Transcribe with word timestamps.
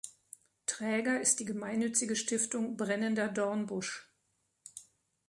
Träger 0.65 1.21
ist 1.21 1.39
die 1.39 1.45
gemeinnützige 1.45 2.15
Stiftung 2.15 2.75
Brennender 2.75 3.27
Dornbusch. 3.27 4.09